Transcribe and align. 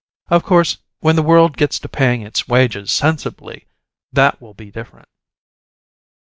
Of 0.29 0.43
course, 0.43 0.79
when 1.01 1.15
the 1.15 1.21
world 1.21 1.57
gets 1.57 1.77
to 1.77 1.87
paying 1.87 2.23
its 2.23 2.47
wages 2.47 2.91
sensibly 2.91 3.67
that 4.11 4.41
will 4.41 4.55
be 4.55 4.71
different." 4.71 5.07